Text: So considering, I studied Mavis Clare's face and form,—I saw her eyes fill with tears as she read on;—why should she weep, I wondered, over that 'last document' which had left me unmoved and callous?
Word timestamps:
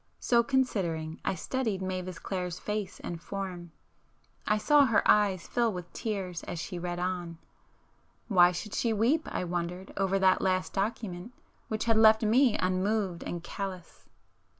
So 0.19 0.41
considering, 0.41 1.21
I 1.23 1.35
studied 1.35 1.79
Mavis 1.79 2.17
Clare's 2.17 2.57
face 2.57 2.99
and 3.01 3.21
form,—I 3.21 4.57
saw 4.57 4.87
her 4.87 5.07
eyes 5.07 5.47
fill 5.47 5.71
with 5.71 5.93
tears 5.93 6.41
as 6.45 6.57
she 6.57 6.79
read 6.79 6.97
on;—why 6.97 8.51
should 8.51 8.73
she 8.73 8.93
weep, 8.93 9.27
I 9.31 9.43
wondered, 9.43 9.93
over 9.97 10.17
that 10.17 10.41
'last 10.41 10.73
document' 10.73 11.33
which 11.67 11.85
had 11.85 11.97
left 11.97 12.23
me 12.23 12.57
unmoved 12.57 13.23
and 13.23 13.43
callous? 13.43 14.09